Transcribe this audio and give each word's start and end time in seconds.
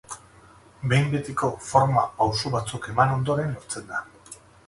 Behin 0.93 1.11
betiko 1.11 1.49
forma 1.65 2.05
pauso 2.23 2.53
batzuk 2.57 2.89
eman 2.95 3.15
ondoren 3.19 3.55
lortzen 3.59 3.89
da. 3.93 4.01